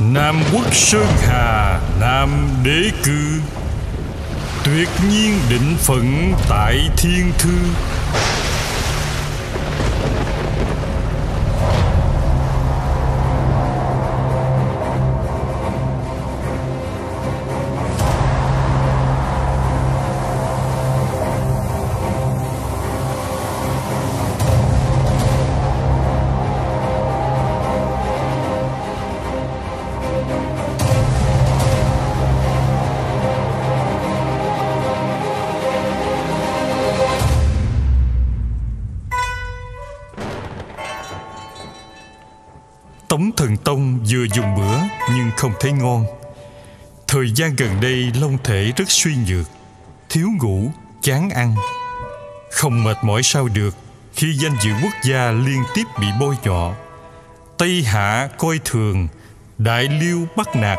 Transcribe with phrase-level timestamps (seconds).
[0.00, 3.40] Nam quốc Sơn Hà Nam đế cư.
[4.64, 7.50] Tuyệt nhiên định phận tại thiên thư.
[45.94, 46.06] Con.
[47.06, 49.46] Thời gian gần đây long thể rất suy nhược,
[50.08, 50.70] thiếu ngủ,
[51.02, 51.54] chán ăn.
[52.50, 53.74] Không mệt mỏi sao được
[54.12, 56.72] khi danh dự quốc gia liên tiếp bị bôi nhọ.
[57.58, 59.08] Tây Hạ coi thường,
[59.58, 60.78] Đại Liêu bắt nạt.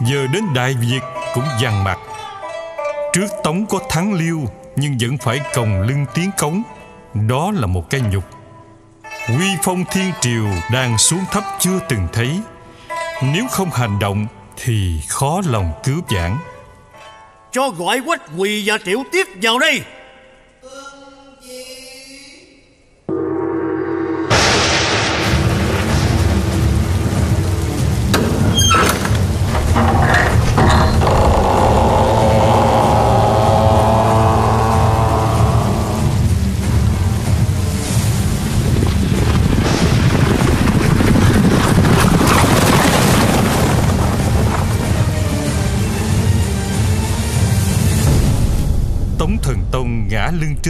[0.00, 1.00] Giờ đến Đại Việt
[1.34, 1.98] cũng dằn mặt.
[3.12, 4.40] Trước Tống có thắng Liêu
[4.76, 6.62] nhưng vẫn phải còng lưng tiến cống.
[7.28, 8.24] Đó là một cái nhục
[9.28, 12.40] Quy phong thiên triều đang xuống thấp chưa từng thấy
[13.22, 14.26] nếu không hành động
[14.56, 16.36] thì khó lòng cứu vãn.
[17.52, 19.80] Cho gọi Quách Quỳ và Triệu Tiết vào đây.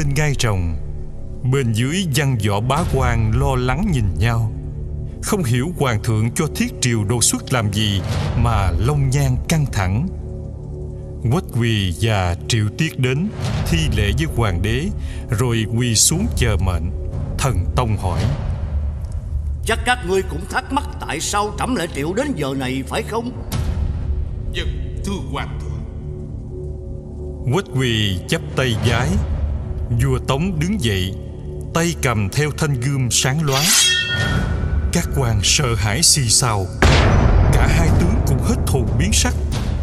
[0.01, 0.77] Trên ngai rồng.
[1.53, 4.53] Bên dưới văn võ bá quan lo lắng nhìn nhau.
[5.23, 8.01] Không hiểu hoàng thượng cho thiết triều đột xuất làm gì
[8.43, 10.09] Mà lông nhan căng thẳng.
[11.33, 13.29] Quách quỳ và triệu tiết đến
[13.67, 14.87] Thi lễ với hoàng đế
[15.31, 16.91] Rồi quỳ xuống chờ mệnh.
[17.39, 18.21] Thần Tông hỏi.
[19.65, 23.03] Chắc các ngươi cũng thắc mắc tại sao trẫm lại triệu đến giờ này phải
[23.03, 23.31] không?
[24.53, 24.69] Dân
[25.05, 25.71] thưa hoàng thượng.
[27.53, 29.09] Quách quỳ chắp tay giái
[29.91, 31.15] Vua Tống đứng dậy
[31.75, 33.65] Tay cầm theo thanh gươm sáng loáng.
[34.93, 36.67] Các quan sợ hãi xì xào.
[37.53, 39.35] Cả hai tướng cũng hết hồn biến sắc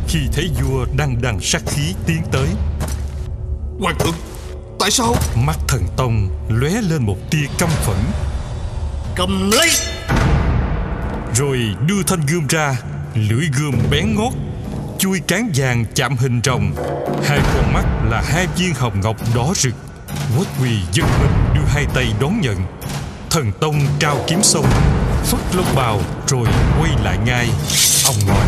[0.08, 2.48] Khi thấy vua đang đằng sát khí tiến tới.
[3.80, 4.16] Hoàng thượng
[4.80, 5.16] Tại sao?
[5.36, 7.98] Mắt thần tông lóe lên một tia căm phẫn.
[9.16, 9.70] Cầm lấy!
[11.36, 12.76] Rồi đưa thanh gươm ra
[13.16, 14.34] Lưỡi gươm bén ngót
[15.00, 16.72] Chui cán vàng chạm hình rồng.
[17.24, 19.74] Hai con mắt là hai viên hồng ngọc đỏ rực
[20.36, 22.56] Quách quỳ giật mình đưa hai tay đón nhận.
[23.30, 24.66] Thần Tông trao kiếm sông
[25.24, 26.48] Phất lông bào rồi
[26.80, 27.50] quay lại ngay.
[28.06, 28.46] Ông nói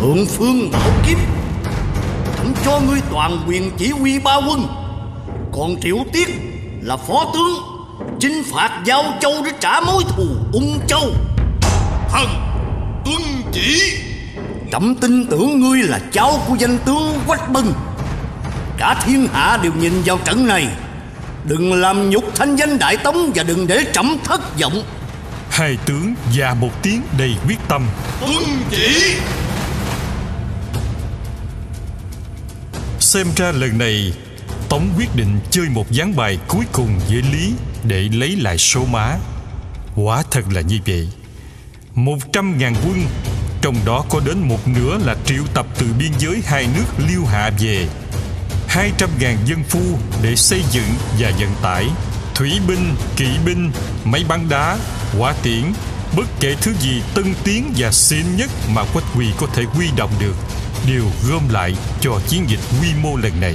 [0.00, 1.18] Thượng phương bảo kiếm
[2.36, 4.66] Trẫm cho ngươi toàn quyền chỉ huy ba quân.
[5.52, 6.28] Còn Triệu Tiết
[6.80, 7.54] là phó tướng
[8.20, 11.10] Chinh phạt Giao Châu để trả mối thù Ung Châu.
[12.08, 12.26] Thần
[13.04, 13.22] tuân
[13.52, 13.96] chỉ.
[14.72, 17.72] Trẫm tin tưởng ngươi là cháu của danh tướng Quách Bân
[18.80, 20.66] Cả thiên hạ đều nhìn vào trận này.
[21.44, 24.82] Đừng làm nhục thanh danh Đại Tống Và đừng để trẫm thất vọng.
[25.50, 27.86] Hai tướng và một tiếng đầy quyết tâm.
[28.20, 28.32] Tuân
[28.70, 29.14] chỉ.
[33.00, 34.12] Xem ra lần này
[34.68, 37.52] Tống quyết định chơi một ván bài cuối cùng với Lý
[37.84, 39.16] Để lấy lại số má.
[39.96, 41.08] Quả thật là như vậy.
[41.94, 43.02] Một trăm ngàn quân
[43.62, 47.24] Trong đó có đến một nửa là triệu tập từ biên giới hai nước Liêu
[47.24, 47.88] Hạ về
[48.70, 49.80] hai trăm ngàn dân phu
[50.22, 50.88] để xây dựng
[51.18, 51.86] và vận tải
[52.34, 53.70] Thủy binh, kỵ binh,
[54.04, 54.78] máy bắn đá
[55.18, 55.62] hỏa tiễn
[56.16, 59.88] bất kể thứ gì tân tiến và xịn nhất mà quách quỳ có thể huy
[59.96, 60.34] động được
[60.86, 63.54] đều gom lại cho chiến dịch quy mô lần này.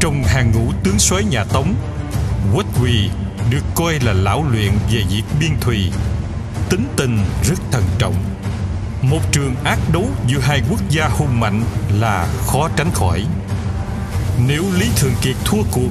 [0.00, 1.74] Trong hàng ngũ tướng soái nhà tống
[2.54, 3.10] quách quỳ
[3.50, 5.92] được coi là lão luyện về việc biên thùy
[6.70, 8.39] tính tình rất thận trọng
[9.02, 11.62] một trường ác đấu giữa hai quốc gia hùng mạnh
[12.00, 13.26] là khó tránh khỏi.
[14.46, 15.90] Nếu lý thường kiệt thua cuộc,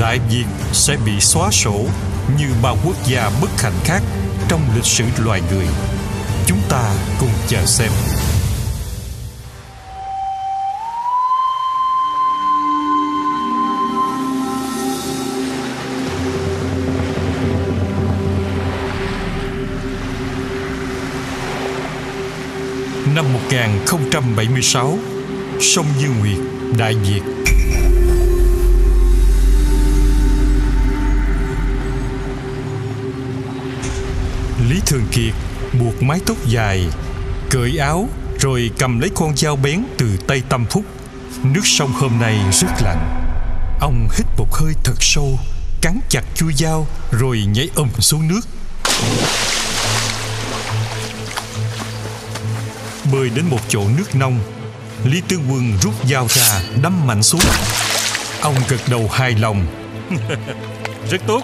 [0.00, 1.84] đại việt sẽ bị xóa sổ
[2.38, 4.02] như bao quốc gia bất hạnh khác
[4.48, 5.66] trong lịch sử loài người.
[6.46, 7.90] Chúng ta cùng chờ xem.
[23.14, 24.98] Năm 1076
[25.60, 26.38] Sông Như Nguyệt,
[26.78, 27.20] Đại Việt.
[34.70, 35.34] Lý Thường Kiệt
[35.80, 36.86] buộc mái tóc dài,
[37.50, 38.08] Cởi áo
[38.40, 40.84] Rồi cầm lấy con dao bén từ tay Tâm Phúc.
[41.42, 43.24] Nước sông hôm nay rất lạnh.
[43.80, 45.38] Ông hít một hơi thật sâu,
[45.80, 48.40] Cắn chặt chui dao Rồi nhảy ầm xuống nước.
[53.12, 54.38] Bơi đến một chỗ nước nông.
[55.04, 57.40] Lý tướng quân rút dao ra đâm mạnh xuống.
[58.40, 59.66] Ông gật đầu hài lòng.
[61.10, 61.42] Rất tốt.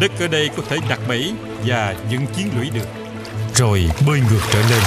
[0.00, 1.34] Đất ở đây có thể đặt bẫy
[1.66, 2.88] và dựng chiến lũy được.
[3.54, 4.82] Rồi bơi ngược trở lên.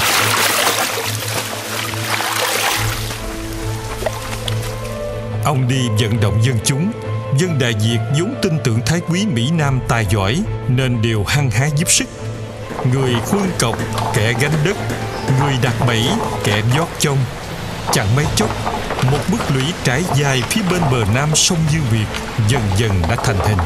[5.45, 6.92] Ông đi vận động dân chúng.
[7.39, 11.51] Dân đại việt vốn tin tưởng thái quý mỹ nam tài giỏi nên đều hăng
[11.51, 12.07] hái giúp sức
[12.86, 13.75] người khuôn cọc
[14.13, 14.78] kẻ gánh đất
[15.39, 16.04] người đặt bẫy
[16.44, 17.18] kẻ giót chông
[17.92, 18.50] chẳng mấy chốc
[19.12, 22.06] một bức lũy trải dài phía bên bờ nam sông Dương Việt
[22.48, 23.57] dần dần đã thành hình.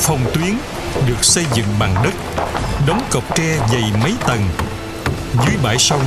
[0.00, 0.58] Phòng tuyến
[1.06, 2.44] được xây dựng bằng đất,
[2.86, 4.48] đóng cọc tre dày mấy tầng.
[5.46, 6.02] Dưới bãi sông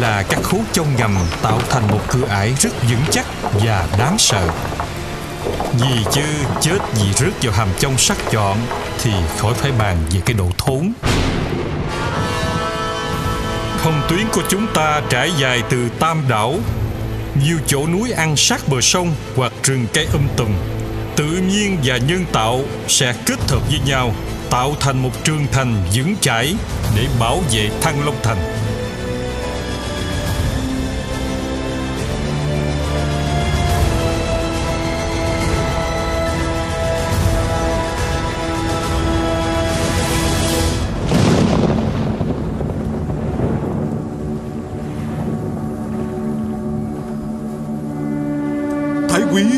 [0.00, 4.16] là các khố chông ngầm tạo thành một cửa ải rất vững chắc và đáng
[4.18, 4.48] sợ
[5.78, 6.22] gì chứ?
[6.60, 8.56] Chết vì rớt vào hầm trong sắc chọn
[9.02, 10.92] thì khỏi phải bàn về cái độ thốn.
[13.76, 16.54] Phòng tuyến của chúng ta trải dài từ Tam Đảo,
[17.44, 20.48] Nhiều chỗ núi ăn sát bờ sông hoặc rừng cây um tùm.
[21.16, 24.14] Tự nhiên và nhân tạo sẽ kết hợp với nhau,
[24.50, 26.54] Tạo thành một trường thành vững chãi
[26.96, 28.38] để bảo vệ Thăng Long Thành.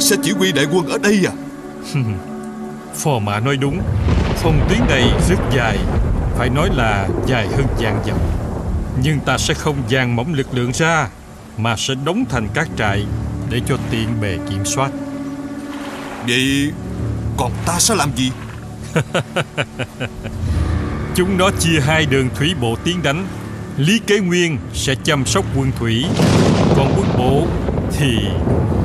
[0.00, 1.32] Sẽ chỉ huy đại quân ở đây à?
[2.94, 3.80] Phò mã nói đúng.
[4.36, 5.78] Phòng tuyến này rất dài.
[6.38, 8.16] Phải nói là dài hơn vạn dặm
[9.02, 11.08] Nhưng ta sẽ không dàn mỏng lực lượng ra
[11.56, 13.06] Mà sẽ đóng thành các trại
[13.50, 14.90] Để cho tiện bề kiểm soát.
[16.26, 16.72] Vậy
[17.36, 18.30] còn ta sẽ làm gì?
[21.14, 23.26] Chúng nó chia hai đường thủy bộ tiến đánh.
[23.76, 26.04] Lý Kế Nguyên sẽ chăm sóc quân thủy
[26.76, 27.46] Còn quân bộ
[27.92, 28.18] thì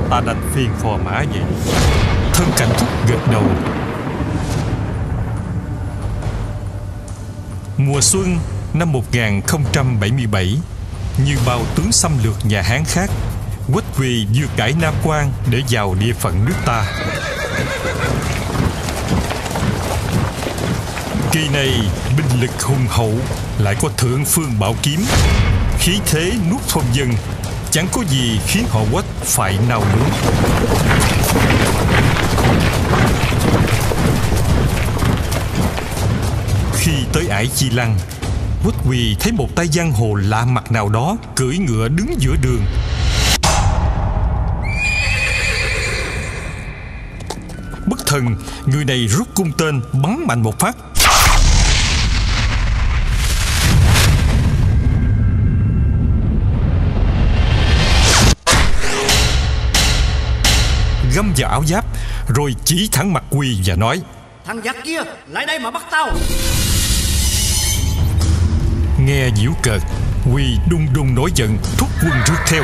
[0.10, 1.42] ta đành phiền phò mã vậy
[2.34, 3.44] Thân cảnh thúc gật đầu.
[7.78, 8.38] Mùa xuân
[8.74, 10.58] năm 1077
[11.26, 13.10] Như bao tướng xâm lược nhà Hán khác,
[13.74, 16.86] Quách Quỳ vừa cải Nam Quan để vào địa phận nước ta.
[21.32, 21.70] Kỳ này,
[22.18, 23.14] binh lực hùng hậu,
[23.60, 25.06] Lại có thượng phương bảo kiếm,
[25.80, 27.10] Khí thế nuốt phong dân
[27.74, 30.10] Chẳng có gì khiến họ quách phải nào nướng
[36.74, 37.98] Khi tới ải Chi Lăng
[38.64, 42.36] Quách Quỳ thấy một tay giang hồ lạ mặt nào đó Cưỡi ngựa đứng giữa
[42.42, 42.62] đường.
[47.88, 50.76] Bất thần, Người này rút cung tên, Bắn mạnh một phát.
[61.16, 61.86] Găm vào áo giáp
[62.36, 64.02] rồi chỉ thẳng mặt quỳ và nói
[64.46, 66.10] Thằng giặc kia lại đây mà bắt tao.
[69.06, 69.82] Nghe giễu cợt
[70.34, 72.64] quỳ đung đung nổi giận thúc quân rước theo.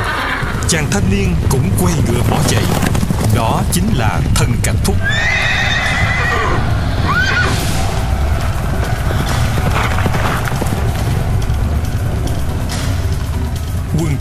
[0.67, 2.63] Chàng thanh niên cũng quay ngựa bỏ chạy.
[3.35, 4.95] Đó chính là thân cảnh thúc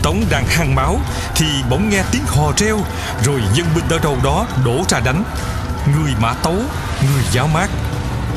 [0.09, 0.99] tống đang hăng máu
[1.35, 2.79] thì bỗng nghe tiếng hò reo
[3.23, 5.23] rồi dân binh ở đâu đó đổ ra đánh.
[5.95, 6.53] Người Mã Tấu
[7.01, 7.69] Người Giáo Mát.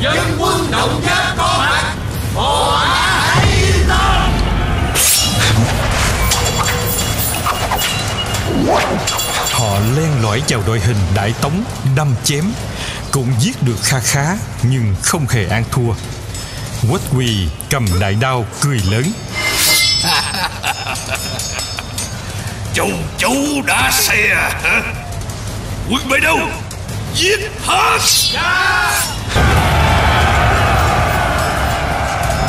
[0.00, 1.94] Dân quân động giáp có mặt.
[2.34, 3.86] Bộ hãy lên
[9.52, 11.64] Họ len lỏi vào đội hình đại tống
[11.96, 12.44] Đâm chém
[13.10, 15.92] Cũng giết được kha khá Nhưng không hề ăn thua.
[16.90, 19.04] Quách quỳ cầm đại đao cười lớn
[22.74, 22.88] Châu
[23.18, 23.34] chấu
[23.66, 24.82] đã xe hả?
[25.90, 26.38] Quân bay đâu?
[27.14, 27.98] Giết hết!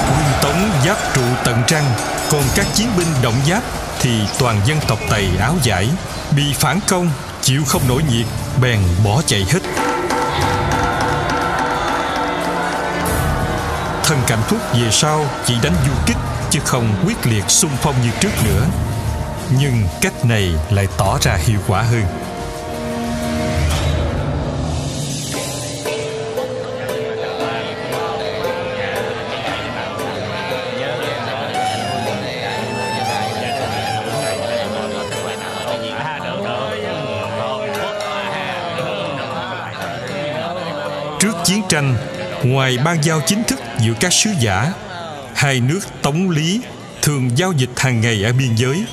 [0.08, 1.84] Quân Tống giáp trụ tận trăng
[2.32, 3.64] Còn các chiến binh động giáp
[4.00, 5.90] Thì toàn dân tộc Tây áo giải.
[6.36, 7.10] Bị phản công
[7.42, 8.26] Chịu không nổi nhiệt
[8.62, 9.60] Bèn bỏ chạy hết.
[14.04, 16.18] Thân cảnh thúc về sau Chỉ đánh du kích
[16.54, 18.66] Chứ không quyết liệt xung phong như trước nữa.
[19.60, 22.04] Nhưng cách này lại tỏ ra hiệu quả hơn.
[41.20, 41.96] Trước chiến tranh,
[42.44, 44.74] ngoài ban giao chính thức giữa các sứ giả,
[45.44, 46.62] hai nước Tống Lý
[47.02, 48.86] thường giao dịch hàng ngày ở biên giới.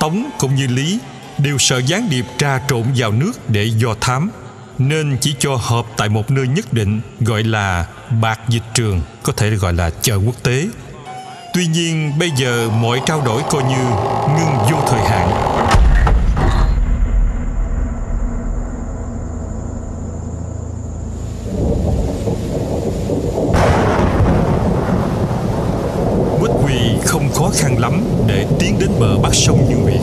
[0.00, 0.98] Tống cũng như Lý
[1.38, 4.30] đều sợ gián điệp trà trộn vào nước để do thám,
[4.78, 7.86] nên chỉ cho họp tại một nơi nhất định gọi là
[8.20, 10.66] bạc dịch trường, có thể gọi là chợ quốc tế.
[11.54, 13.84] Tuy nhiên bây giờ mọi trao đổi coi như
[14.28, 15.28] ngưng vô thời hạn
[26.40, 26.74] Quách Quỳ
[27.06, 30.00] không khó khăn lắm để tiến đến bờ bắc sông Như Nguyệt.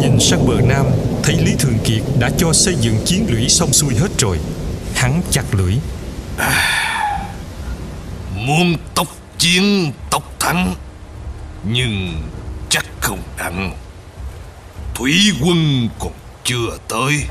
[0.00, 0.86] Nhìn sang bờ nam,
[1.22, 4.38] thấy Lý Thường Kiệt đã cho xây dựng chiến lũy xong xuôi hết rồi.
[4.94, 5.74] Hắn chặt lưỡi.
[8.34, 9.06] Muốn tốc
[9.38, 10.74] chiến tốc thắng
[11.64, 12.22] Nhưng
[12.70, 13.76] chắc không ăn
[14.94, 16.12] Thủy quân còn
[16.44, 17.24] chưa tới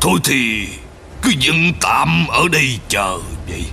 [0.00, 0.68] Thôi thì
[1.22, 3.64] cứ dựng tạm ở đây chờ vậy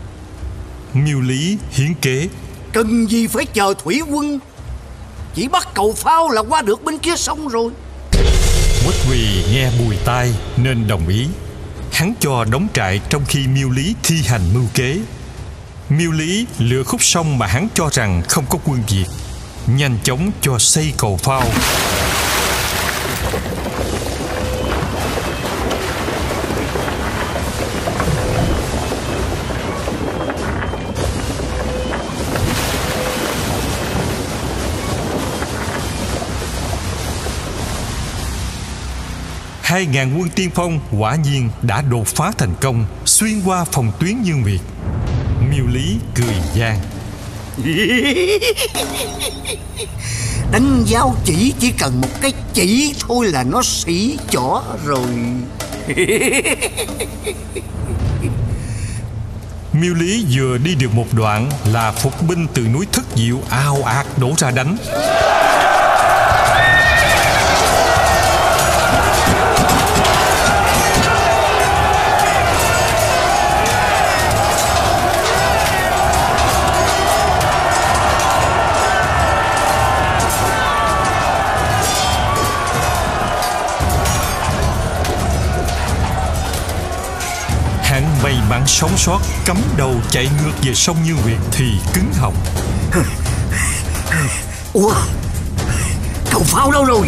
[0.93, 2.27] Miêu Lý hiến kế.
[2.73, 4.39] Cần gì phải chờ thủy quân
[5.35, 7.71] Chỉ bắt cầu phao là qua được bên kia sông rồi
[8.85, 11.27] Quách Quỳ nghe bùi tai nên đồng ý.
[11.91, 14.97] Hắn cho đóng trại trong khi Miêu Lý thi hành mưu kế.
[15.89, 19.05] Miêu Lý lựa khúc sông mà hắn cho rằng không có quân Việt,
[19.67, 21.43] nhanh chóng cho xây cầu phao.
[39.73, 43.91] Hai ngàn quân tiên phong quả nhiên đã đột phá thành công xuyên qua phòng
[43.99, 44.59] tuyến như Nguyệt.
[45.51, 46.79] Miêu Lý cười gian.
[50.51, 55.07] Đánh giao chỉ chỉ cần một cái chỉ thôi là nó xỉ chỏ rồi
[59.73, 63.83] Miêu Lý vừa đi được một đoạn là phục binh từ núi Thất Diệu ao
[63.83, 64.77] ạt đổ ra đánh.
[88.83, 92.35] Sống sót cắm đầu chạy ngược về sông Như Nguyệt thì cứng họng.
[94.73, 94.93] Ủa
[96.31, 97.07] Cầu phao đâu rồi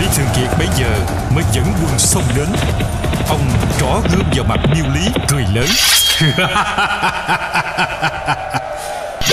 [0.00, 0.88] Lý Thường Kiệt bây giờ
[1.34, 2.48] mới dẫn quân xông đến.
[3.28, 3.50] Ông
[3.80, 5.68] trỏ gươm vào mặt Miêu Lý cười lớn.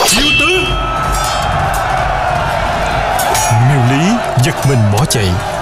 [0.05, 0.65] Chiêu tướng!
[3.69, 4.11] Miêu Lý
[4.43, 5.56] giật mình bỏ chạy.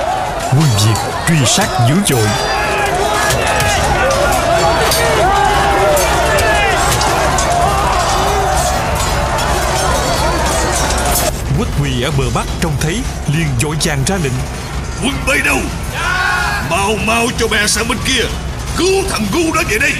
[0.51, 0.93] Quân Việt
[1.27, 2.27] truy sát dữ dội.
[11.57, 14.33] Quách Quỳ ở bờ bắc trông thấy liền vội vàng ra lệnh.
[15.03, 15.57] Quân bay đâu?
[16.69, 18.23] Mau mau cho bè sang bên kia.
[18.77, 19.93] Cứu thằng ngu đó về đây.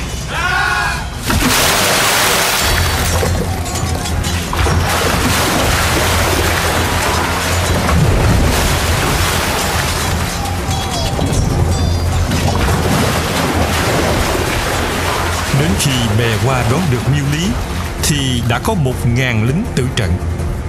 [15.79, 17.47] Khi bè qua đón được Miêu Lý
[18.03, 20.11] Thì đã có một ngàn lính tử trận.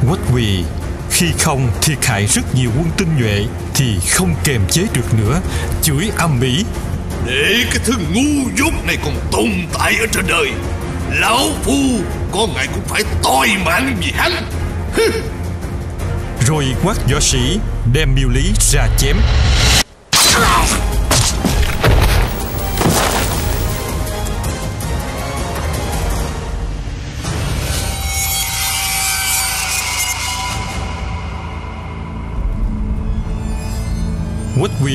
[0.08, 0.64] Quách Quỳ
[1.10, 3.44] khi không thiệt hại rất nhiều quân tinh nhuệ
[3.74, 5.40] thì không kềm chế được nữa
[5.82, 6.64] chửi âm ỉ.
[7.26, 10.50] Để cái thứ ngu dốt này còn tồn tại ở trên đời
[11.20, 12.00] lão phu
[12.32, 14.32] có ngày cũng phải toi mạng vì hắn.
[16.46, 17.58] Rồi quát võ sĩ
[17.92, 19.16] đem miêu lý ra chém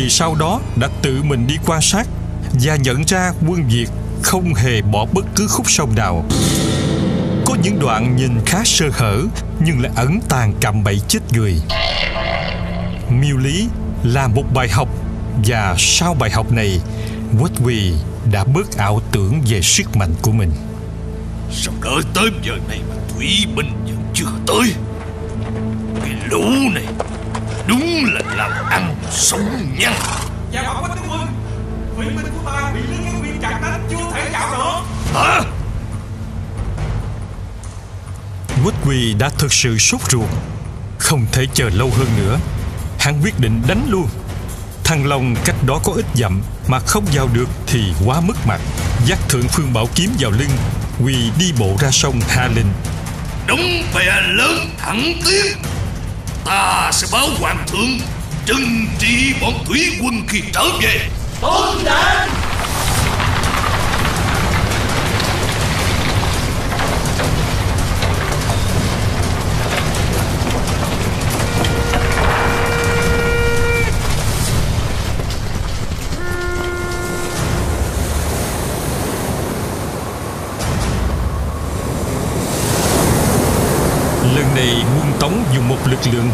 [0.02, 2.08] Quách sau đó đã tự mình đi quan sát
[2.64, 3.90] và nhận ra quân Việt
[4.24, 6.26] không hề bỏ bất cứ khúc sông nào.
[7.46, 9.22] Có những đoạn nhìn khá sơ hở
[9.66, 11.62] nhưng lại ẩn tàng cạm bẫy chết người.
[13.10, 13.68] Miêu lý
[14.04, 14.90] là một bài học
[15.46, 16.80] và sau bài học này,
[17.40, 17.94] Quách Quỳ
[18.32, 20.52] đã bớt ảo tưởng về sức mạnh của mình.
[21.52, 24.74] Sao đợi tới giờ này mà Thủy binh vẫn chưa tới
[26.02, 26.44] Cái lũ
[26.74, 26.86] này
[27.68, 29.94] Đúng là làm ăn sống nhăn
[30.52, 31.28] Dạ bảo quách tướng quân.
[31.96, 34.82] Thủy binh của ta bị lính cái viên chặt đánh Chưa thể vào được.
[35.14, 35.42] Hả?
[38.64, 40.30] Quách Quỳ đã thực sự sốt ruột
[41.00, 42.40] Không thể chờ lâu hơn nữa.
[43.00, 44.08] Hắn quyết định đánh luôn.
[44.84, 48.62] Thăng Long cách đó có ít dặm Mà không vào được thì quá mất mặt.
[49.06, 50.52] Dắt thượng phương bảo kiếm vào lưng
[51.04, 52.74] Quỳ đi bộ ra sông Hà Linh.
[53.48, 55.71] Đóng bè lớn thẳng tiến
[56.46, 58.00] Ta sẽ báo hoàng thượng,
[58.46, 61.10] Trừng trị bọn thủy quân khi trở về.
[61.42, 62.30] Tôn đảng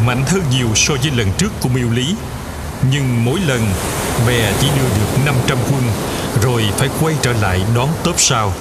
[0.08, 2.16] mạnh hơn nhiều so với lần trước của Miêu Lý.
[2.92, 3.62] Nhưng mỗi lần
[4.28, 5.82] bè chỉ đưa được 500 quân,
[6.42, 8.54] Rồi phải quay trở lại đón tốp sau.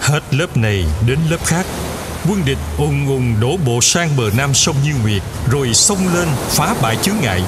[0.00, 1.66] Hết lớp này đến lớp khác,
[2.28, 6.28] Quân địch ùn ùn đổ bộ sang bờ nam sông Như Nguyệt, Rồi xông lên
[6.48, 7.42] phá bãi chướng ngại.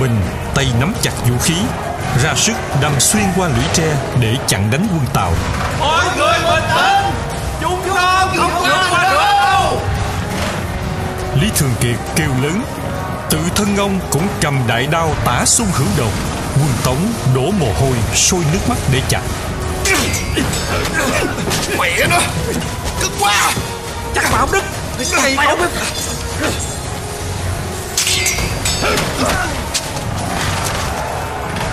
[0.00, 0.20] Mình
[0.54, 1.54] Tay nắm chặt vũ khí
[2.24, 5.32] Ra sức đâm xuyên qua lũy tre Để chặn đánh quân Tàu.
[5.80, 7.12] Mọi người bình tĩnh!
[7.60, 9.18] Chúng ta không vượt qua được!
[9.42, 9.80] Đâu
[11.40, 12.62] Lý Thường Kiệt kêu lớn
[13.30, 16.12] Tự thân ông cũng cầm đại đao tả xung hữu đột
[16.54, 19.22] Quân Tống đổ mồ hôi Sôi nước mắt để chặn
[21.78, 22.18] Mẹ nó!
[23.00, 23.52] Cực quá!
[24.14, 24.62] Chắc bảo đức!
[25.22, 25.70] Thầy bảo đức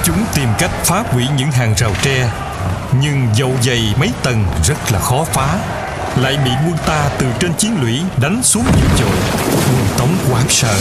[0.05, 2.29] Chúng tìm cách phá hủy những hàng rào tre,
[3.01, 5.57] Nhưng dầu dày mấy tầng rất là khó phá.
[6.21, 9.17] Lại bị quân ta từ trên chiến lũy đánh xuống dữ dội.
[9.51, 10.75] Quân Tống hoảng sợ,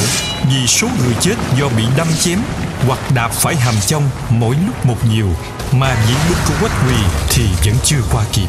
[0.50, 2.38] Vì số người chết do bị đâm chém,
[2.87, 5.28] Hoặc đạp phải hàm trong mỗi lúc một nhiều,
[5.72, 6.96] Mà diễn binh của Quách Quỳ
[7.28, 8.48] thì vẫn chưa qua kịp.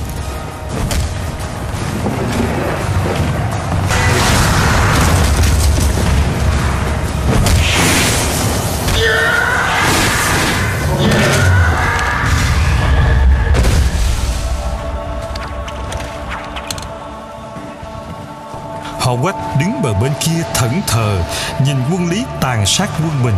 [20.01, 21.23] Bên kia thẫn thờ
[21.65, 23.36] Nhìn quân lý tàn sát quân mình.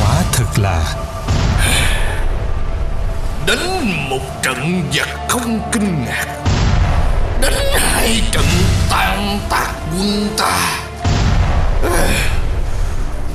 [0.00, 0.94] Quả thật là
[3.46, 6.26] Đánh một trận giặc không kinh ngạc.
[7.40, 8.44] Đánh hai trận
[8.90, 10.80] tan tác quân ta.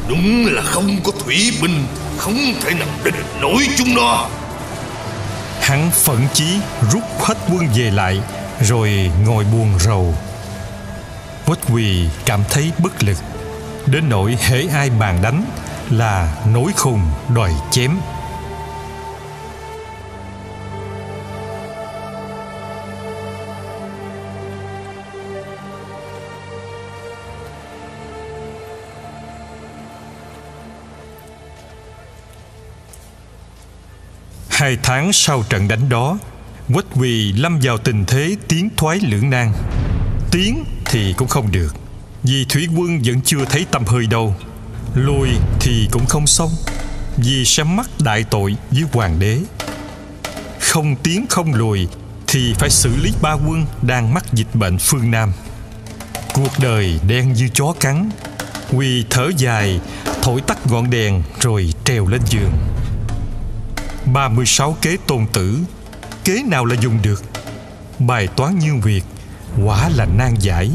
[0.08, 1.86] Đúng là không có thủy binh
[2.18, 4.28] Không thể nào địch nổi chúng nó.
[5.62, 6.60] Hắn phẫn chí
[6.92, 8.20] rút hết quân về lại
[8.62, 10.16] Rồi ngồi buồn rầu
[11.54, 13.18] Quách quỳ cảm thấy bất lực.
[13.86, 15.46] Đến nỗi hễ ai bàn đánh
[15.90, 17.02] Là nối khùng,
[17.36, 17.98] đòi chém.
[34.50, 36.18] Hai tháng sau trận đánh đó,
[36.74, 39.54] Quách quỳ lâm vào tình thế tiến thoái lưỡng nan.
[40.32, 41.76] Tiến thì cũng không được.
[42.24, 44.36] Vì thủy quân vẫn chưa thấy tâm hơi đâu.
[44.96, 45.30] Lùi
[45.60, 46.50] thì cũng không xong.
[47.18, 49.40] Vì sẽ mắc đại tội với hoàng đế.
[50.60, 51.88] Không tiến không lùi
[52.28, 55.32] Thì phải xử lý ba quân Đang mắc dịch bệnh phương Nam.
[56.34, 58.10] Cuộc đời đen như chó cắn.
[58.70, 59.80] Huy thở dài,
[60.22, 62.52] Thổi tắt ngọn đèn Rồi treo lên giường.
[64.14, 65.58] 36 kế tôn tử.
[66.24, 67.24] Kế nào là dùng được?
[68.00, 69.04] Bài toán như việc
[69.66, 70.72] Quả là nan giải.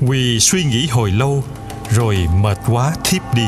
[0.00, 1.44] Huy suy nghĩ hồi lâu
[1.90, 3.46] Rồi mệt quá thiếp đi.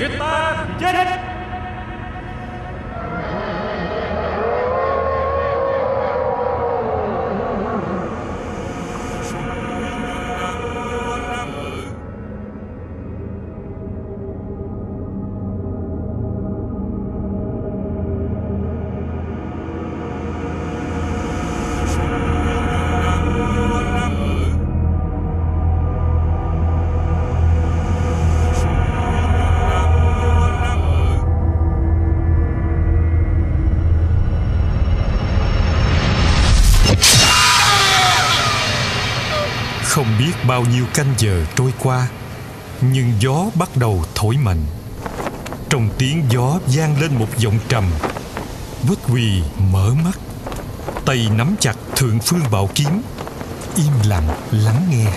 [0.00, 1.19] Người ta chết
[40.60, 42.08] bao nhiêu canh giờ trôi qua
[42.80, 44.62] Nhưng gió bắt đầu thổi mạnh.
[45.70, 47.84] Trong tiếng gió vang lên một giọng trầm
[48.82, 49.42] Vết quỳ
[49.72, 50.18] mở mắt
[51.04, 53.02] Tay nắm chặt thượng phương bảo kiếm
[53.76, 55.12] Im lặng lắng nghe.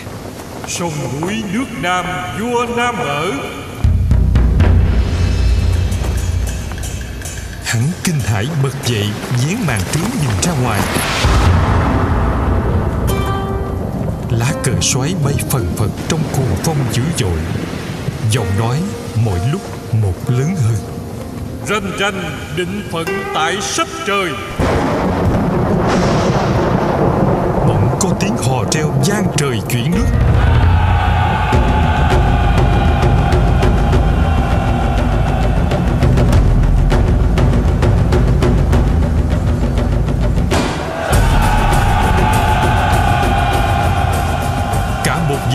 [0.68, 2.06] Sông núi nước nam
[2.40, 3.32] vua nam ở.
[7.64, 10.82] Hắn kinh hãi bật dậy Dán màn trướng nhìn ra ngoài
[14.44, 17.40] Lá cờ xoáy bay phần phật Trong cuồng phong dữ dội.
[18.32, 18.78] Giọng nói
[19.16, 19.62] mỗi lúc
[19.94, 20.76] một lớn hơn.
[21.68, 22.24] Ranh ranh
[22.58, 24.30] định phận tại sắc trời.
[27.68, 30.06] Bỗng có tiếng hò reo gian trời chuyển nước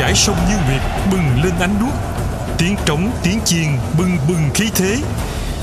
[0.08, 1.92] dải sông như nguyệt bừng lên ánh đuốc.
[2.58, 4.96] Tiếng trống, tiếng chiên bừng bừng khí thế.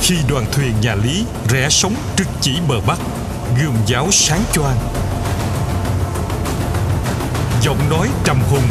[0.02, 3.00] Khi đoàn thuyền nhà Lý rẽ sóng trực chỉ bờ Bắc,
[3.60, 4.78] Gươm giáo sáng choang.
[7.62, 8.68] Giọng nói trầm hùng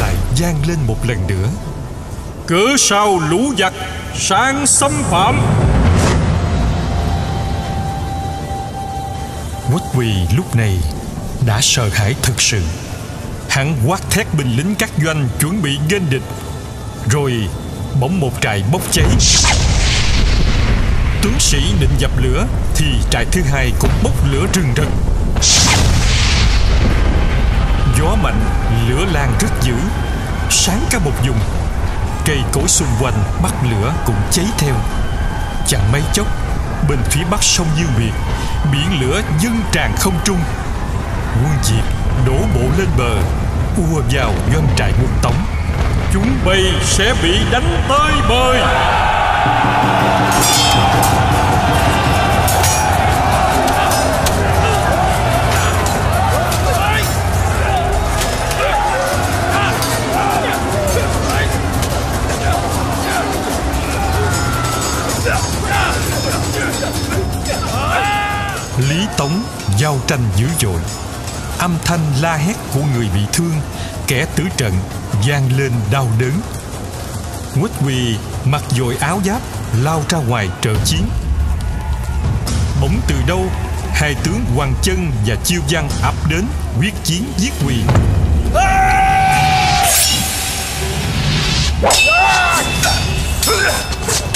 [0.00, 1.48] lại vang lên một lần nữa.
[2.46, 3.72] Cửa sau lũ giặc
[4.14, 5.40] sáng xâm phạm?
[9.72, 10.78] Quách quỳ lúc này
[11.46, 12.62] đã sợ hãi thực sự.
[13.58, 16.22] Hắn quát thét binh lính các doanh chuẩn bị nghênh địch.
[17.10, 17.32] Rồi
[18.00, 19.06] bỗng một trại bốc cháy.
[21.22, 24.88] Tướng sĩ định dập lửa Thì trại thứ hai cũng bốc lửa rừng rực.
[27.98, 28.40] Gió mạnh,
[28.88, 29.74] lửa lan rất dữ.
[30.50, 31.38] Sáng cả một vùng
[32.24, 34.74] Cây cối xung quanh bắt lửa cũng cháy theo.
[35.66, 36.26] Chẳng mấy chốc
[36.88, 38.12] Bên phía bắc sông Dương Việt
[38.72, 40.38] Biển lửa dâng tràn không trung.
[41.34, 41.84] Quân Diệt
[42.26, 43.37] đổ bộ lên bờ.
[43.78, 45.34] Ùa vào doanh trại quân Tống
[46.12, 48.60] chúng bay sẽ bị đánh tới bơi.
[68.88, 69.42] Lý Tống
[69.78, 70.80] giao tranh dữ dội
[71.58, 73.52] Âm thanh la hét của người bị thương,
[74.06, 74.72] Kẻ tử trận
[75.26, 76.40] vang lên đau đớn.
[77.60, 79.42] Quách quỳ mặc dội áo giáp,
[79.82, 81.08] Lao ra ngoài trợ chiến.
[82.80, 83.44] Bỗng từ đâu,
[83.92, 86.44] Hai tướng Hoàng Chân và Chiêu Văn ập đến,
[86.78, 87.74] Quyết chiến giết quỳ.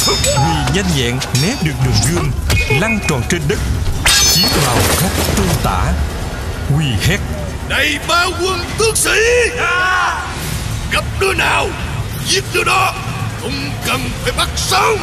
[0.07, 2.31] Quỳ nhanh nhẹn né được đường gươm,
[2.81, 3.59] Lăn tròn trên đất,
[4.33, 5.93] Chiến vào khóc tương tả.
[6.77, 7.19] Quỳ hét
[7.69, 9.21] Này ba quân tướng sĩ!
[10.93, 11.67] Gặp đứa nào
[12.27, 12.95] Giết đứa đó
[13.43, 14.99] Không cần phải bắt sống.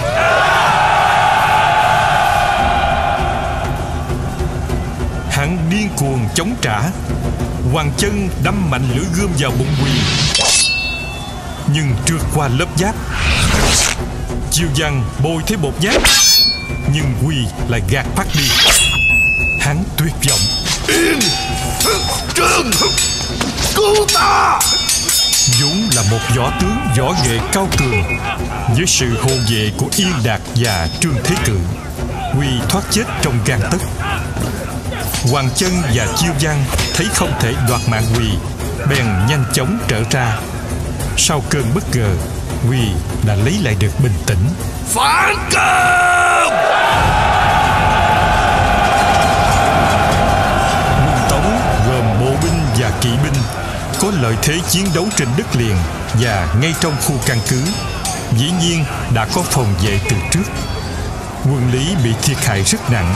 [5.31, 6.81] Hắn điên cuồng chống trả.
[7.71, 9.91] Hoàng chân đâm mạnh lưỡi gươm vào bụng quỳ.
[11.73, 12.95] Nhưng trượt qua lớp giáp.
[14.51, 16.01] Chiêu văn bôi thấy bột giáp.
[16.93, 17.35] Nhưng Huy
[17.67, 18.47] lại gạt phát đi.
[19.59, 20.39] Hắn tuyệt vọng.
[20.87, 21.19] Yên
[22.35, 22.71] Trương
[23.75, 24.59] Cứu ta!
[25.61, 28.03] Vốn là một võ tướng võ nghệ cao cường.
[28.75, 31.57] Với sự hộ vệ của yên đạt và trương thế cự
[32.33, 33.81] huy thoát chết trong gan tấc.
[35.31, 36.63] Hoàng chân và chiêu văn
[36.95, 38.27] thấy không thể đoạt mạng huy
[38.89, 40.37] bèn nhanh chóng trở ra.
[41.17, 42.09] Sau cơn bất ngờ
[42.67, 42.79] huy
[43.27, 44.45] đã lấy lại được bình tĩnh.
[44.93, 46.08] Phản công
[54.01, 55.75] có lợi thế chiến đấu trên đất liền
[56.21, 57.61] và ngay trong khu căn cứ.
[58.37, 60.43] Dĩ nhiên, đã có phòng vệ từ trước.
[61.43, 63.15] Quân lý bị thiệt hại rất nặng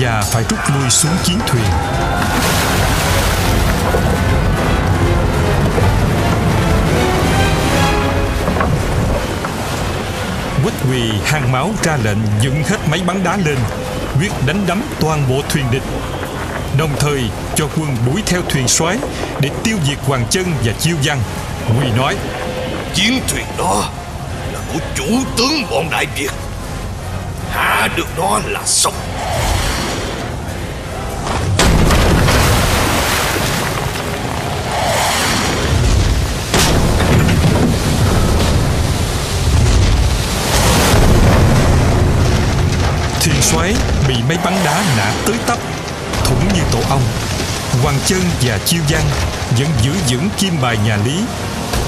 [0.00, 1.64] và phải rút lui xuống chiến thuyền.
[10.62, 13.58] Quách quỳ hang máu ra lệnh dựng hết máy bắn đá lên,
[14.18, 15.82] quyết đánh đắm toàn bộ thuyền địch
[16.78, 17.20] đồng thời
[17.56, 18.96] cho quân đuổi theo thuyền soái
[19.40, 21.18] để tiêu diệt Hoàng Chân và Chiêu Văn.
[21.66, 22.16] Huy nói:
[22.94, 23.90] Chiến thuyền đó
[24.52, 25.04] là của chủ
[25.36, 26.30] tướng bọn Đại Việt.
[27.50, 28.94] Hạ được nó là xong.
[43.24, 43.74] Thuyền xoáy
[44.08, 45.58] bị máy bắn đá nã tới tấp
[46.74, 47.02] tổ ong.
[47.82, 49.02] Hoàng Chân và Chiêu Văn
[49.58, 51.20] vẫn giữ vững kim bài nhà Lý.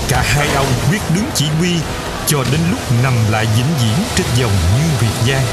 [0.08, 1.70] Cả hai ông quyết đứng chỉ huy
[2.26, 5.46] cho đến lúc nằm lại vĩnh viễn trên dòng như Việt Giang.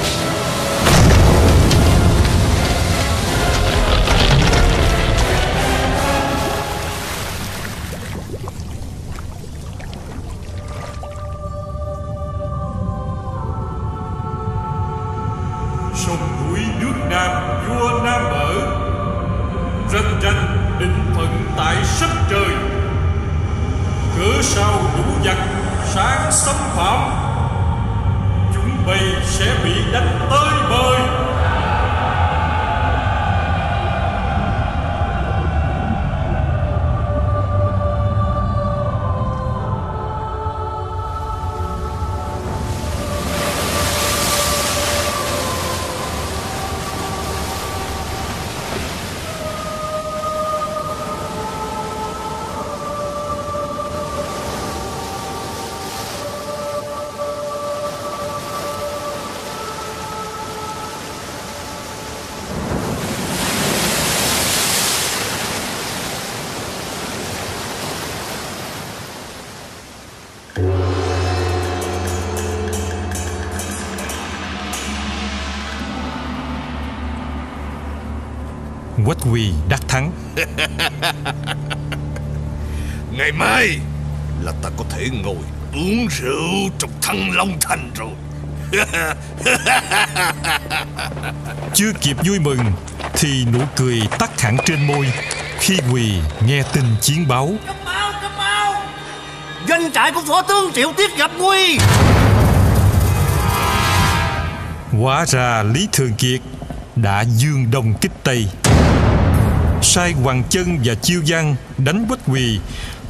[79.34, 80.12] Huy đắc thắng.
[83.12, 83.80] Ngày mai
[84.44, 85.38] là ta có thể ngồi
[85.74, 88.10] uống rượu trong thăng Long Thành rồi.
[91.74, 92.60] Chưa kịp vui mừng
[93.14, 95.14] Thì nụ cười tắt hẳn trên môi
[95.60, 96.14] Khi Quỳ
[96.48, 97.50] nghe tin chiến báo.
[97.68, 98.74] Cấp báo, cấp báo
[99.70, 101.78] Doanh trại của phó tướng Triệu Tiết gặp nguy
[104.92, 106.42] Hóa ra Lý Thường Kiệt
[106.96, 108.48] Đã dương đông kích Tây
[109.84, 112.60] Sai Hoàng Chân và Chiêu giang Đánh Quách Quỳ,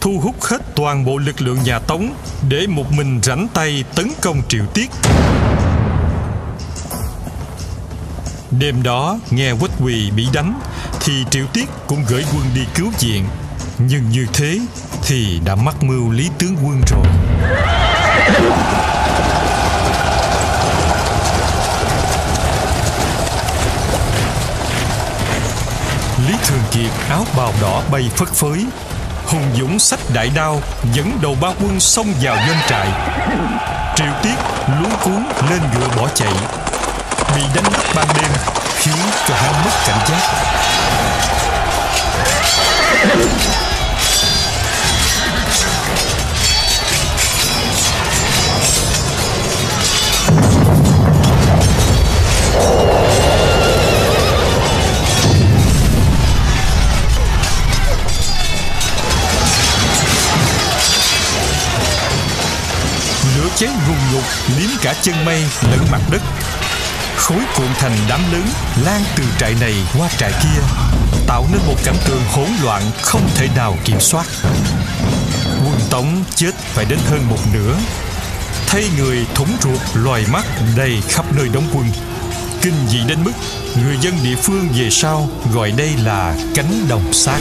[0.02, 2.14] Thu hút hết toàn bộ lực lượng nhà Tống
[2.50, 4.90] Để một mình rảnh tay tấn công Triệu Tiết.
[8.52, 10.60] Đêm đó, nghe Quách Quỳ bị đánh,
[11.02, 13.26] Thì Triệu Tiết cũng gửi quân đi cứu viện.
[13.78, 14.60] Nhưng như thế
[15.04, 17.06] Thì đã mắc mưu Lý Tướng Quân rồi.
[26.44, 28.66] Thường Kiệt áo bào đỏ bay phất phới.
[29.26, 30.62] Hùng Dũng sách đại đao,
[30.94, 32.88] Dẫn đầu ba quân xông vào doanh trại.
[33.96, 34.36] Triệu Tiết
[34.82, 36.34] luống cuốn lên ngựa bỏ chạy.
[37.36, 38.32] Bị đánh bắt ban đêm,
[38.78, 38.96] Khiến
[39.28, 40.54] cho hắn mất cảnh giác.
[52.56, 53.03] Oh
[63.63, 64.23] cháy ngùng ngục
[64.58, 66.21] liếm cả chân mây, lẫn mặt đất.
[67.15, 68.47] Khối cuộn thành đám lớn,
[68.84, 70.62] lan từ trại này qua trại kia,
[71.28, 74.26] Tạo nên một cảnh tượng hỗn loạn không thể nào kiểm soát.
[75.65, 77.76] Quân Tống chết phải đến hơn một nửa.
[78.67, 80.45] Thay người thủng ruột, loài mắt
[80.78, 81.86] đầy khắp nơi đóng quân.
[82.62, 83.34] Kinh dị đến mức
[83.84, 87.39] người dân địa phương về sau gọi đây là cánh đồng xác.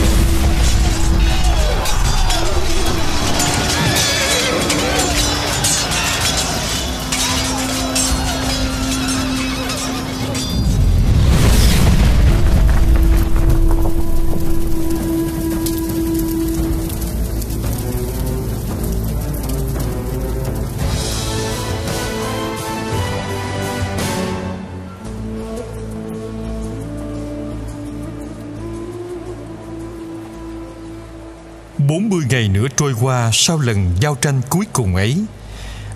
[32.13, 35.25] Bốn mươi ngày nữa trôi qua sau lần giao tranh cuối cùng ấy.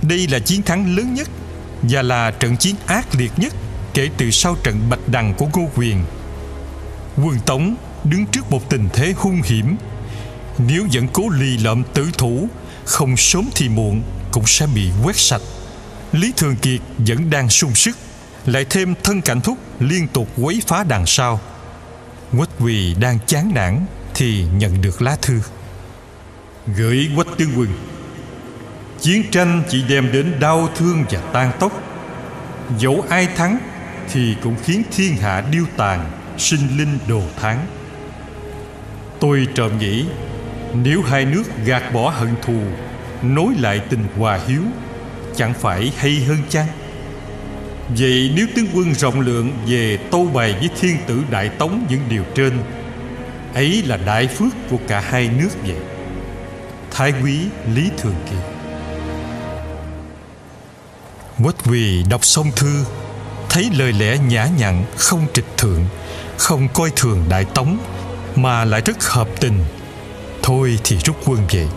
[0.02, 1.29] Đây là chiến thắng lớn nhất
[1.83, 3.52] và là trận chiến ác liệt nhất
[3.94, 6.05] kể từ sau trận Bạch Đằng của Ngô Quyền.
[7.16, 9.76] Quân Tống đứng trước một tình thế hung hiểm.
[10.59, 12.48] Nếu vẫn cố lì lợm tử thủ,
[12.85, 15.42] không sớm thì muộn cũng sẽ bị quét sạch.
[16.12, 17.96] Lý Thường Kiệt vẫn đang sung sức,
[18.46, 21.40] lại thêm thân cảnh thúc liên tục quấy phá đằng sau.
[22.37, 25.40] Quách Quỳ đang chán nản thì nhận được lá thư.
[26.74, 27.68] Gửi quách tướng quân.
[29.00, 31.83] Chiến tranh chỉ đem đến đau thương và tan tóc
[32.79, 33.59] Dẫu ai thắng
[34.12, 37.66] Thì cũng khiến thiên hạ điêu tàn, Sinh linh đồ tháng
[39.20, 40.05] Tôi trộm nghĩ,
[40.74, 42.61] Nếu hai nước gạt bỏ hận thù,
[43.22, 44.62] Nối lại tình hòa hiếu,
[45.37, 46.66] Chẳng phải hay hơn chăng?
[47.88, 52.00] Vậy nếu tướng quân rộng lượng Về tâu bày với thiên tử Đại Tống những
[52.09, 52.52] điều trên,
[53.55, 55.95] Ấy là đại phước của cả hai nước vậy.
[56.98, 57.40] Thái quý
[57.74, 58.38] Lý Thường Kiệt.
[61.42, 62.85] Quách Quỳ đọc xong thư,
[63.48, 65.85] Thấy lời lẽ nhã nhặn, Không trịch thượng,
[66.38, 67.78] Không coi thường Đại Tống,
[68.37, 69.64] Mà lại rất hợp tình.
[70.42, 71.68] Thôi thì rút quân về.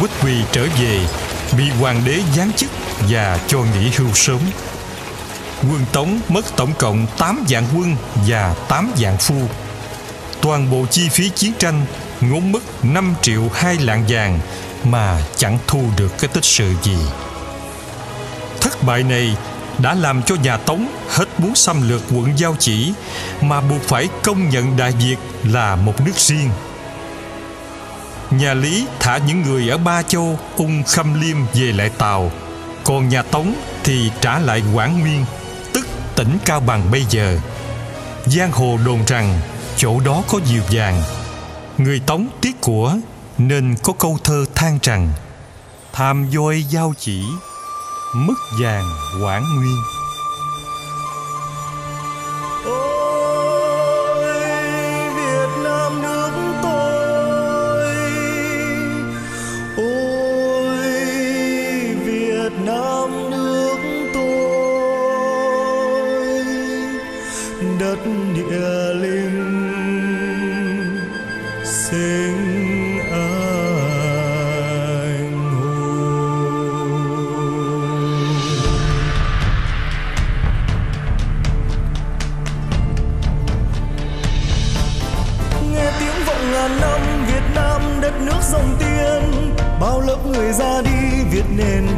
[0.00, 1.25] Quách Quỳ trở về
[1.56, 2.70] bị hoàng đế giáng chức
[3.08, 4.40] và cho nghỉ hưu sớm.
[5.62, 7.96] Quân Tống mất tổng cộng 8 vạn quân
[8.28, 9.36] và 8 vạn phu.
[10.40, 11.86] Toàn bộ chi phí chiến tranh
[12.20, 14.40] ngốn mất 5 triệu hai lạng vàng
[14.84, 16.98] mà chẳng thu được cái tích sự gì.
[18.60, 19.36] Thất bại này
[19.78, 22.92] đã làm cho nhà Tống hết muốn xâm lược quận Giao Chỉ
[23.40, 26.50] mà buộc phải công nhận Đại Việt là một nước riêng
[28.30, 32.30] nhà Lý thả những người ở Ba Châu, Ung Khâm Liêm về lại Tàu.
[32.84, 35.24] Còn nhà Tống thì trả lại Quảng Nguyên,
[35.72, 35.86] tức
[36.16, 37.38] tỉnh Cao Bằng bây giờ.
[38.26, 39.40] Giang hồ đồn rằng
[39.76, 41.02] chỗ đó có nhiều vàng.
[41.78, 42.96] Người Tống tiếc của
[43.38, 45.12] nên có câu thơ than rằng
[45.92, 47.24] Tham voi giao chỉ,
[48.14, 48.84] mất vàng
[49.22, 49.95] Quảng Nguyên.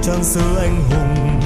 [0.09, 1.41] Trang sử anh hùng.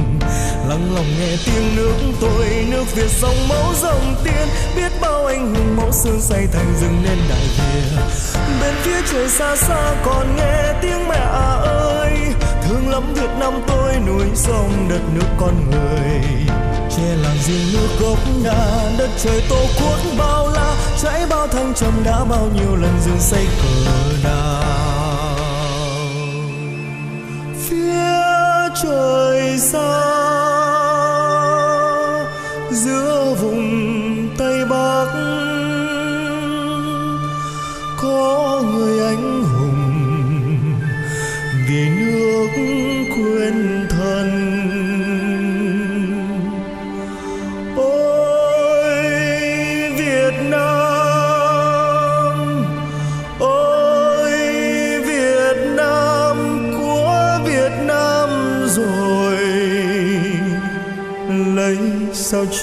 [0.69, 5.55] Lắng lòng nghe tiếng nước tôi, nước việt dòng máu dòng tiên biết bao anh
[5.55, 8.03] hùng máu xương say thành rừng nên đại việt
[8.61, 12.11] bên phía trời xa xa còn nghe tiếng mẹ à ơi.
[12.63, 16.21] Thương lắm việt nam tôi, núi sông, đất nước con người.
[16.97, 20.75] Che làng riêng nước gốc ngà đất trời tổ quốc bao la.
[21.03, 23.93] Cháy bao thăng trầm đã bao nhiêu lần dương xây cờ
[24.25, 24.63] nào
[28.83, 30.22] trời xa.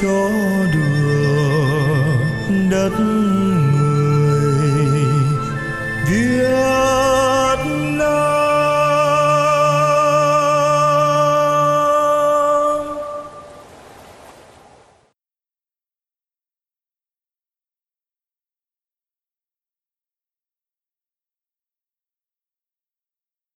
[0.01, 0.48] Cho